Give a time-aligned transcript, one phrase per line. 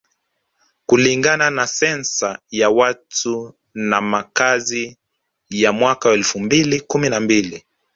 [0.85, 4.97] Kulingana na Sensa ya watu na makazi
[5.49, 7.65] ya mwaka elfu mbili kumi na mbili